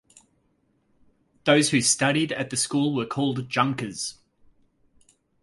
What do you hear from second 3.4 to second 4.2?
junkers.